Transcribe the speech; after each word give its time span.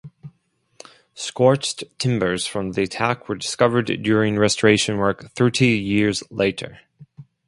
Scorched 1.13 1.83
timbers 1.99 2.47
from 2.47 2.71
the 2.71 2.81
attack 2.81 3.29
were 3.29 3.35
discovered 3.35 3.83
during 4.01 4.35
restoration 4.35 4.97
work 4.97 5.29
thirty 5.35 5.77
years 5.77 6.23
later. 6.31 6.79